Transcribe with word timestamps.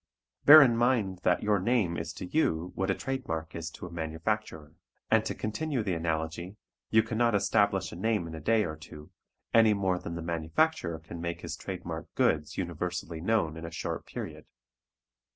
Bear 0.45 0.63
in 0.63 0.75
mind 0.75 1.19
that 1.21 1.43
your 1.43 1.59
name 1.59 1.95
is 1.95 2.11
to 2.11 2.25
you 2.25 2.71
what 2.73 2.89
a 2.89 2.95
trademark 2.95 3.53
is 3.55 3.69
to 3.69 3.85
a 3.85 3.91
manufacturer. 3.91 4.73
And, 5.11 5.23
to 5.25 5.35
continue 5.35 5.83
the 5.83 5.93
analogy, 5.93 6.57
you 6.89 7.03
cannot 7.03 7.35
establish 7.35 7.91
a 7.91 7.95
name 7.97 8.25
in 8.25 8.33
a 8.33 8.41
day 8.41 8.63
or 8.65 8.75
two, 8.75 9.11
any 9.53 9.75
more 9.75 9.99
than 9.99 10.15
the 10.15 10.23
manufacturer 10.23 10.97
can 10.97 11.21
make 11.21 11.41
his 11.41 11.55
trademarked 11.55 12.15
goods 12.15 12.57
universally 12.57 13.21
known 13.21 13.55
in 13.55 13.63
a 13.63 13.69
short 13.69 14.07
period. 14.07 14.47